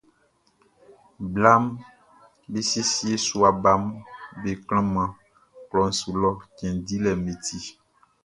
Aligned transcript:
Blaʼm 1.33 1.63
be 2.49 2.59
siesie 2.69 3.15
sua 3.25 3.49
baʼm 3.63 3.83
be 4.41 4.51
klanman 4.67 5.09
klɔʼn 5.69 5.91
su 5.99 6.09
lɔ 6.21 6.31
cɛn 6.57 6.73
dilɛʼm 6.85 7.19
be 7.25 7.33
ti. 7.45 7.57